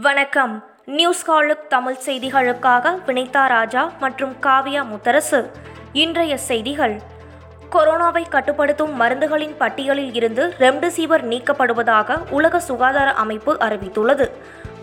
[0.00, 0.64] வணக்கம்.
[0.84, 5.50] நியூஸ் காலுக் தமிழ் செய்திகளுக்காக வினிதா ராஜா மற்றும் காவியா முத்தரசு.
[5.92, 7.00] இன்றைய செய்திகள்.
[7.72, 14.30] கொரோனாவை கட்டுப்படுத்தும் மருந்துகளின் பட்டியலில் இருந்து ரெம்டெசிவர் நீக்கப்படுவதாக உலக சுகாதார அமைப்பு அறிவித்துள்ளது.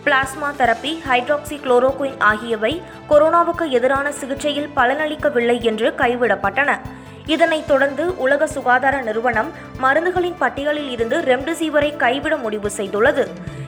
[0.06, 6.80] பிளாஸ்மா தெரப்பி ஹைட்ராக்சி குளோரோகுயின் ஆகியவை கொரோனாவுக்கு எதிரான சிகிச்சையில் பலனளிக்கவில்லை என்று கைவிடப்பட்டன.
[7.26, 9.52] இதனைத் தொடர்ந்து உலக சுகாதார நிறுவனம்
[9.82, 13.28] மருந்துகளின் பட்டியலில் இருந்து ரெம்டெசிவரை கைவிட முடிவு செய்துள்ளது.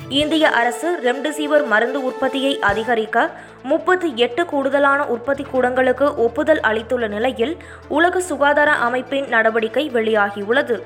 [0.09, 3.30] இந்திய அரசு ரெம்டெசிவிர் மருந்து உற்பத்தியை அதிகரிக்க
[3.63, 7.57] முப்பத்தி எட்டு கூடுதலான உற்பத்தி கூடங்களுக்கு ஒப்புதல் அளித்துள்ள நிலையில்
[7.88, 10.81] உலக சுகாதார அமைப்பின் நடவடிக்கை வெளியாகியுள்ளது.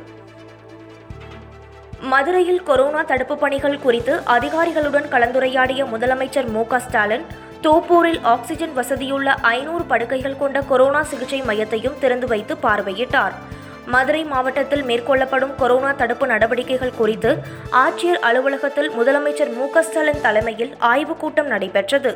[2.02, 7.26] மதுரையில் கொரோனா தடுப்பு பணிகள் குறித்து அதிகாரிகளுடன் கலந்துரையாடிய முதலமைச்சர் மு க ஸ்டாலின்
[7.62, 13.32] தோப்பூரில் ஆக்சிஜன் வசதியுள்ள ஐநூறு படுக்கைகள் கொண்ட கொரோனா சிகிச்சை மையத்தையும் திறந்து வைத்து பார்வையிட்டார்.
[13.94, 17.32] மதுரை மாவட்டத்தில் மேற்கொள்ளப்படும் கொரோனா தடுப்பு நடவடிக்கைகள் குறித்து
[17.84, 22.12] ஆட்சியர் அலுவலகத்தில் முதலமைச்சர் மு ஸ்டாலின் தலைமையில் ஆய்வுக் கூட்டம் நடைபெற்றது.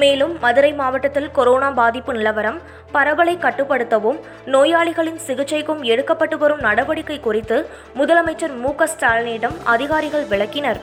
[0.00, 2.58] மேலும் மதுரை மாவட்டத்தில் கொரோனா பாதிப்பு நிலவரம்
[2.92, 7.58] பரவலை கட்டுப்படுத்தவும் நோயாளிகளின் சிகிச்சைக்கும் எடுக்கப்பட்டு வரும் நடவடிக்கை குறித்து
[7.98, 10.80] முதலமைச்சர் மு ஸ்டாலினிடம் அதிகாரிகள் விளக்கினர்.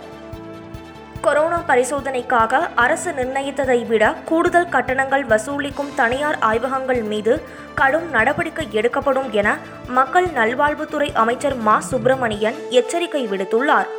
[1.25, 7.41] கொரோனா பரிசோதனைக்காக அரசு நிர்ணயித்ததை விட கூடுதல் கட்டணங்கள் வசூலிக்கும் தனியார் ஆய்வகங்கள் மீது
[7.75, 9.57] கடும் நடவடிக்கை எடுக்கப்படும் என
[9.87, 11.79] மக்கள் நல்வாழ்வுத்துறை அமைச்சர் மா.
[11.79, 13.89] சுப்பிரமணியன் எச்சரிக்கை விடுத்துள்ளார்.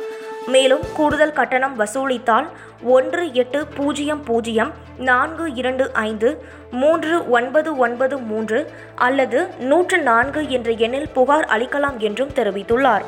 [0.47, 2.47] மேலும் கூடுதல் கட்டணம் வசூலித்தால்
[2.83, 10.71] ஒன்று எட்டு பூஜ்ஜியம் பூஜ்ஜியம் நான்கு இரண்டு ஐந்து மூன்று ஒன்பது ஒன்பது மூன்று அல்லது நூற்று நான்கு என்ற
[10.71, 13.05] எண்ணில் புகார் அளிக்கலாம் என்றும் தெரிவித்துள்ளார்.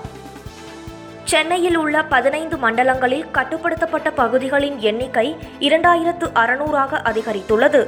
[1.30, 7.81] சென்னையில் உள்ள பதினைந்து மண்டலங்களில் கட்டுப்படுத்தப்பட்ட பகுதிகளின் எண்ணிக்கை இரண்டாயிரத்து அறுநூறாக அதிகரித்துள்ளது.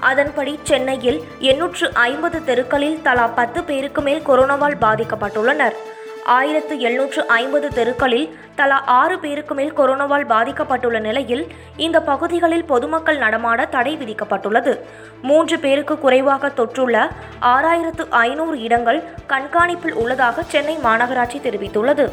[0.00, 5.76] அதன்படி சென்னையில் எண்ணூற்று ஐம்பது தெருக்களில் தலா பத்து பேருக்கு மேல் கொரோனாவால் பாதிக்கப்பட்டுள்ளனர்.
[6.24, 11.44] ஆயிரத்து எழுநூற்று ஐம்பது தெருக்களில் தலா ஆறு பேருக்கு மேல் கொரோனாவால் பாதிக்கப்பட்டுள்ள நிலையில்
[11.76, 14.78] இந்த பகுதிகளில் பொதுமக்கள் நடமாட தடை விதிக்கப்பட்டுள்ளது.
[15.22, 17.08] மூன்று பேருக்கு குறைவாக தொற்றுள்ள
[17.54, 22.10] ஆறாயிரத்து ஐநூறு இடங்கள் கண்காணிப்பில் உள்ளதாக சென்னை மாநகராட்சி தெரிவித்துள்ளது.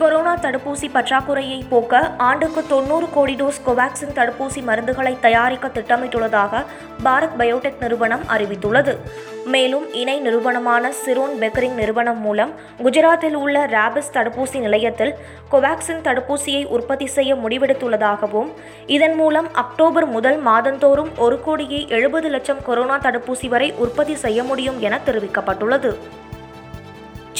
[0.00, 6.62] கொரோனா தடுப்பூசி பற்றாக்குறையை போக்க ஆண்டுக்கு தொண்ணூறு கோடி டோஸ் கோவாக்சின் தடுப்பூசி மருந்துகளை தயாரிக்க திட்டமிட்டுள்ளதாக
[7.04, 8.92] பாரத் பயோடெக் நிறுவனம் அறிவித்துள்ளது.
[9.44, 12.52] மேலும் இணை நிறுவனமான சிரோன் பெக்கரிங் நிறுவனம் மூலம்
[12.82, 15.12] குஜராத்தில் உள்ள ராபிஸ் தடுப்பூசி நிலையத்தில்
[15.52, 18.50] கோவாக்சின் தடுப்பூசியை உற்பத்தி செய்ய முடிவெடுத்துள்ளதாகவும்
[18.86, 24.80] இதன் மூலம் அக்டோபர் முதல் மாதந்தோறும் ஒரு கோடியே எழுபது லட்சம் கொரோனா தடுப்பூசி வரை உற்பத்தி செய்ய முடியும்
[24.80, 25.92] என தெரிவிக்கப்பட்டுள்ளது.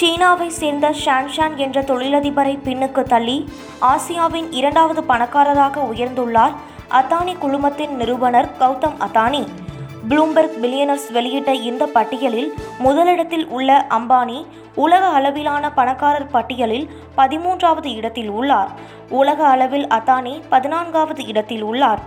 [0.00, 3.34] சீனாவை சேர்ந்த ஷான்ஷான் என்ற தொழிலதிபரை பின்னுக்கு தள்ளி
[3.80, 6.54] ஆசியாவின் இரண்டாவது பணக்காரராக உயர்ந்துள்ளார்
[6.98, 9.42] அத்தானி குழுமத்தின் நிறுவனர் கௌதம் அத்தானி.
[10.08, 14.38] ப்ளூம்பெர்க் பில்லியனர்ஸ் வெளியிட்ட இந்த பட்டியலில் முதலிடத்தில் உள்ள அம்பானி
[14.74, 18.72] உலக அளவிலான பணக்காரர் பட்டியலில் பதிமூன்றாவது இடத்தில் உள்ளார்.
[19.10, 22.02] உலக அளவில் அத்தானி பதினான்காவது இடத்தில் உள்ளார்.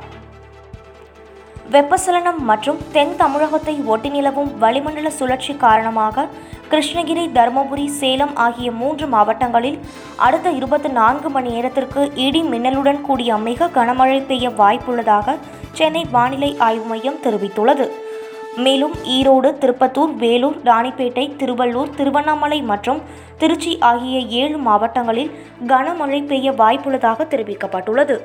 [1.71, 6.27] வெப்பசலனம் மற்றும் தென் தமிழகத்தை ஒட்டி நிலவும் வளிமண்டல சுழற்சி காரணமாக
[6.69, 9.79] கிருஷ்ணகிரி தருமபுரி சேலம் ஆகிய மூன்று மாவட்டங்களில்
[10.17, 15.37] அடுத்த இருபத்தி நான்கு மணி நேரத்திற்கு இடி மின்னலுடன் கூடிய மிக கனமழை பெய்ய வாய்ப்புள்ளதாக
[15.71, 17.87] சென்னை வானிலை ஆய்வு மையம் தெரிவித்துள்ளது.
[18.57, 23.01] மேலும் ஈரோடு திருப்பத்தூர் வேலூர் ராணிப்பேட்டை திருவள்ளூர் திருவண்ணாமலை மற்றும்
[23.37, 25.31] திருச்சி ஆகிய ஏழு மாவட்டங்களில்
[25.67, 28.15] கனமழை பெய்ய வாய்ப்புள்ளதாக தெரிவிக்கப்பட்டுள்ளது.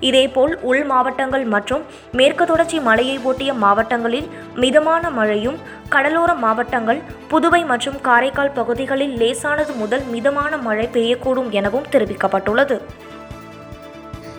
[0.00, 5.58] இதேபோல் உள் மாவட்டங்கள் மற்றும் மேற்கு தொடர்ச்சி மலையை ஒட்டிய மாவட்டங்களில் மிதமான மழையும்
[5.88, 12.78] கடலோர மாவட்டங்கள் புதுவை மற்றும் காரைக்கால் பகுதிகளில் லேசானது முதல் மிதமான மழை பெய்யக்கூடும் எனவும் தெரிவிக்கப்பட்டுள்ளது.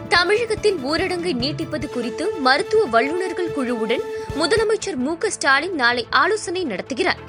[0.10, 4.04] தமிழகத்தில் ஊரடங்கை நீட்டிப்பது குறித்து மருத்துவ வல்லுநர்கள் குழுவுடன்
[4.38, 7.22] முதலமைச்சர் மு ஸ்டாலின் நாளை ஆலோசனை நடத்துகிறார்.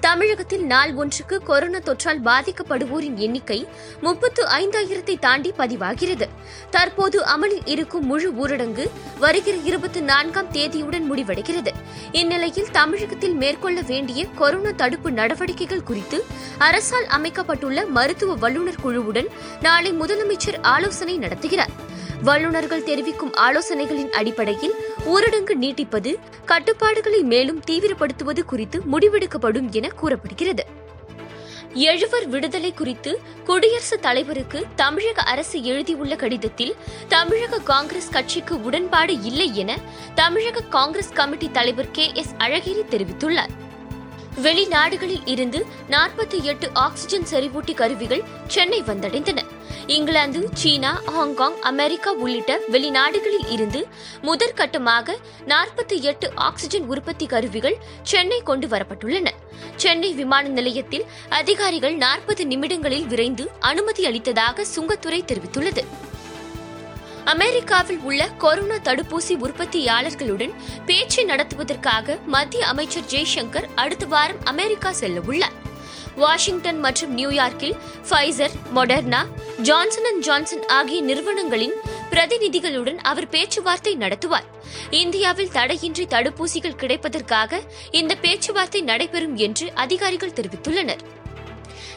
[0.00, 3.68] தமிழகத்தில் நாள் ஒன்றுக்கு கொரோனா தொற்றால் பாதிக்கப்படுவோரின் எண்ணிக்கை
[4.00, 6.28] முப்பத்து ஐந்தாயிரத்தை தாண்டி பதிவாகிறது.
[6.70, 11.70] தற்போது அமலில் இருக்கும் முழு ஊரடங்கு வருகிற இருபத்தி நான்காம் தேதியுடன் முடிவடைகிறது.
[12.12, 16.24] இந்நிலையில் தமிழகத்தில் மேற்கொள்ள வேண்டிய கொரோனா தடுப்பு நடவடிக்கைகள் குறித்து
[16.58, 19.26] அரசால் அமைக்கப்பட்டுள்ள மருத்துவ வல்லுநர் குழுவுடன்
[19.60, 21.74] நாளை முதலமைச்சர் ஆலோசனை நடத்துகிறார்.
[22.22, 24.74] வல்லுநர்கள் தெரிவிக்கும் ஆலோசனைகளின் அடிப்படையில்
[25.04, 30.64] ஊரடங்கு நீட்டிப்பது கட்டுப்பாடுகளை மேலும் தீவிரப்படுத்துவது குறித்து முடிவெடுக்கப்படும் என கூறப்படுகிறது.
[31.74, 36.74] எழுவர் விடுதலை குறித்து குடியரசுத் தலைவருக்கு தமிழக அரசு எழுதியுள்ள கடிதத்தில்
[37.08, 39.78] தமிழக காங்கிரஸ் கட்சிக்கு உடன்பாடு இல்லை என
[40.14, 43.54] தமிழக காங்கிரஸ் கமிட்டி தலைவர் கே எஸ் அழகிரி தெரிவித்துள்ளார்.
[44.42, 49.38] வெளிநாடுகளில் இருந்து நாற்பத்தி எட்டு ஆக்ஸிஜன் செறிவூட்டி கருவிகள் சென்னை வந்தடைந்தன.
[49.86, 53.88] இங்கிலாந்து சீனா ஹாங்காங் அமெரிக்கா உள்ளிட்ட வெளிநாடுகளில் இருந்து
[54.22, 59.28] முதற்கட்டமாக நாற்பத்தி எட்டு ஆக்ஸிஜன் உற்பத்தி கருவிகள் சென்னை கொண்டு வரப்பட்டுள்ளன.
[59.76, 65.84] சென்னை விமான நிலையத்தில் அதிகாரிகள் நாற்பது நிமிடங்களில் விரைந்து அனுமதி அளித்ததாக சுங்கத்துறை தெரிவித்துள்ளது.
[67.24, 70.52] அமெரிக்காவில் உள்ள கொரோனா தடுப்பூசி உற்பத்தியாளர்களுடன்
[70.86, 75.60] பேச்சு நடத்துவதற்காக மத்திய அமைச்சர் ஜெய்சங்கர் அடுத்த வாரம் அமெரிக்கா செல்ல உள்ளார்
[76.16, 77.76] வாஷிங்டன் மற்றும் நியூயார்க்கில்
[78.08, 79.26] Pfizer Moderna
[79.62, 81.74] Johnson and Johnson ஆகிய நிறுவனங்களின்
[82.10, 84.46] பிரதிநிதிகளுடன் அவர் பேச்சுவார்த்தை நடத்துவார்.
[84.90, 87.60] இந்தியாவில் தடையின்றி தடுப்பூசிகள் கிடைப்பதற்காக
[87.90, 91.02] இந்த பேச்சுவார்த்தை நடைபெறும் என்று அதிகாரிகள் தெரிவித்துள்ளனர்.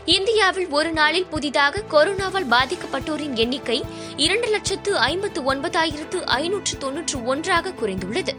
[0.05, 3.83] இந்தியாவில் ஒரு நாளில் புதிதாக கொரோனாவால் பாதிக்கப்பட்டோரின் எண்ணிக்கை
[4.17, 8.33] இரண்டு லட்சத்து ஐம்பத்து ஒன்பதாயிரத்து ஐநூற்று தொன்னூற்று ஒன்றாக குறைந்துள்ளது.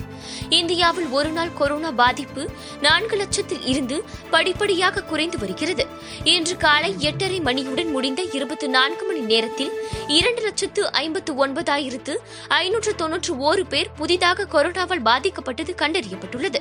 [0.49, 5.87] இந்தியாவில் ஒரு நாள் கொரோனா பாதிப்பு நான்கு லட்சத்தில் இருந்து படிப்படியாக குறைந்து வருகிறது.
[6.25, 9.73] இன்று காலை எட்டரை மணியுடன் முடிந்த இருபத்தி நான்கு மணி நேரத்தில்
[10.07, 12.17] இரண்டு லட்சத்து ஐம்பத்து ஒன்பதாயிரத்து
[12.49, 16.56] ஐநூற்று தொன்னூற்று ஓரு பேர் புதிதாக கொரோனாவால் பாதிக்கப்பட்டது கண்டறியப்பட்டுள்ளது.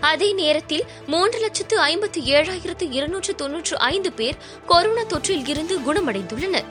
[0.00, 4.36] அதே நேரத்தில் மூன்று லட்சத்து ஐம்பத்து ஏழாயிரத்து இருநூற்று தொன்னூற்று ஐந்து பேர்
[4.66, 6.64] கொரோனா தொற்றில் இருந்து குணமடைந்துள்ளனர்.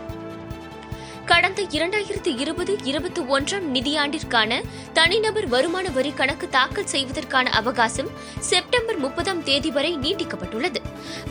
[1.25, 4.63] கடந்த இரண்டாயிரத்து இருபது இருபத்தி ஒன்றாம் நிதியாண்டிற்கான
[4.93, 8.09] தனிநபர் வருமான வரி கணக்கு தாக்கல் செய்வதற்கான அவகாசம்
[8.39, 10.75] செப்டம்பர் முப்பதாம் தேதி வரை நீட்டிக்கப்பட்டுள்ளது.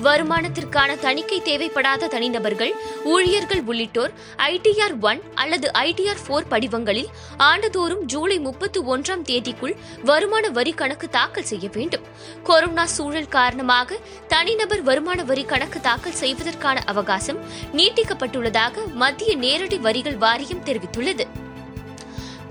[0.02, 2.72] வருமானத்திற்கான தணிக்கை தேவைப்படாத தனிநபர்கள்
[3.04, 10.72] ஊழியர்கள் உள்ளிட்டோர் ஐடிஆர் ஒன் அல்லது ஐடிஆர் போர் படிவங்களில் ஆண்டுதோறும் ஜூலை முப்பத்தி ஒன்றாம் தேதிக்குள் வருமான வரி
[10.72, 12.02] கணக்கு தாக்கல் செய்ய வேண்டும்.
[12.42, 17.40] கொரோனா சூழல் காரணமாக தனிநபர் வருமான வரி கணக்கு தாக்கல் செய்வதற்கான அவகாசம்
[17.72, 21.26] நீட்டிக்கப்பட்டுள்ளதாக மத்திய நேரடி வரிகள் வாரியம் தெரிவித்துள்ளது.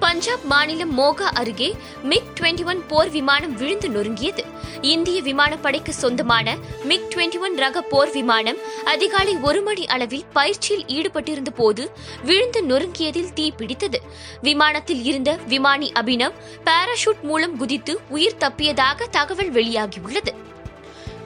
[0.05, 1.67] பஞ்சாப் மாநிலம் மோகா அருகே
[2.03, 4.43] மிக் 21 ஒன் போர் விமானம் விழுந்து நொறுங்கியது.
[4.81, 11.53] இந்திய விமானப்படைக்கு சொந்தமான மிக் 21 ஒன் ரக போர் விமானம் அதிகாலை ஒரு மணி அளவில் பயிற்சியில் ஈடுபட்டிருந்த
[11.55, 11.91] போது
[12.23, 14.01] விழுந்து நொறுங்கியதில் தீ பிடித்தது.
[14.41, 20.33] விமானத்தில் இருந்த விமானி அபினவ் பாராஷூட் மூலம் குதித்து உயிர் தப்பியதாக தகவல் வெளியாகியுள்ளது.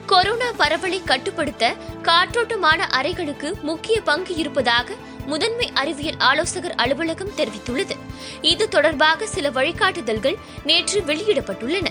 [0.06, 4.94] கொரோனா பரவலை கட்டுப்படுத்த காற்றோட்டமான அறைகளுக்கு முக்கிய பங்கு இருப்பதாக
[5.26, 7.96] முதன்மை அறிவியல் ஆலோசகர் அலுவலகம் தெரிவித்துள்ளது.
[8.42, 11.86] இது தொடர்பாக சில வழிகாட்டுதல்கள் நேற்று வெளியிடப்பட்டுள்ளன.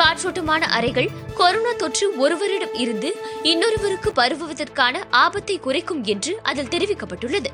[0.00, 7.50] காற்றோட்டமான அறைகள் கொரோனா தொற்று ஒருவரிடம் இருந்து இன்னொருவருக்கு பரவுவதற்கான ஆபத்தை குறைக்கும் என்று அதில் தெரிவிக்கப்பட்டுள்ளது.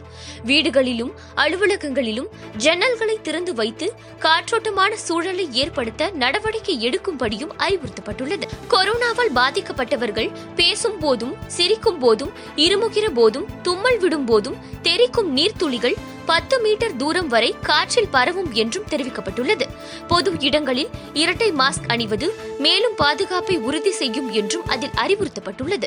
[0.46, 2.28] வீடுகளிலும் அலுவலகங்களிலும்
[2.58, 8.48] ஜன்னல்களை திறந்து வைத்து காற்றோட்டமான சூழலை ஏற்படுத்த நடவடிக்கை எடுக்கும்படியும் அறிவுறுத்தப்பட்டுள்ளது.
[8.70, 15.96] கொரோனாவால் பாதிக்கப்பட்டவர்கள் பேசும் போதும் சிரிக்கும் போதும் இருமுகிற போதும் தும்மல் விடும் போதும் தெரிக்கும் நீர்த்துளிகள்
[16.26, 19.62] பத்து மீட்டர் தூரம் வரை காற்றில் பரவும் என்றும் தெரிவிக்கப்பட்டுள்ளது.
[20.06, 25.84] பொது இடங்களில் இரட்டை மாஸ்க் அணிவது மேலும் பாதுகாப்பை உறுதி செய்யும் என்றும் அதில் அறிவுறுத்தப்பட்டுள்ளது.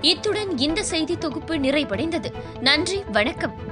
[0.00, 2.32] இத்துடன் இந்த செய்தி தொகுப்பு நிறைவடைந்தது.
[2.60, 3.71] நன்றி வணக்கம்.